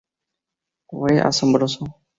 [0.87, 2.01] Fue asombroso.